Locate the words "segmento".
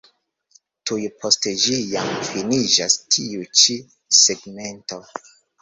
4.25-5.03